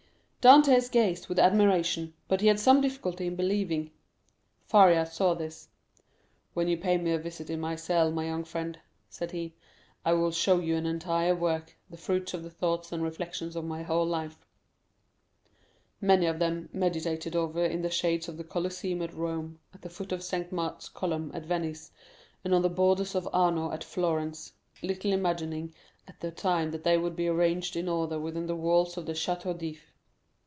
[0.45, 3.91] Dantès gazed with admiration, but he had some difficulty in believing.
[4.65, 5.69] Faria saw this.
[6.55, 9.53] "When you pay me a visit in my cell, my young friend," said he,
[10.03, 13.65] "I will show you an entire work, the fruits of the thoughts and reflections of
[13.65, 14.43] my whole life;
[16.01, 19.91] many of them meditated over in the shades of the Colosseum at Rome, at the
[19.91, 20.51] foot of St.
[20.51, 21.91] Mark's column at Venice,
[22.43, 25.71] and on the borders of the Arno at Florence, little imagining
[26.07, 29.13] at the time that they would be arranged in order within the walls of the
[29.13, 29.87] Château d'If.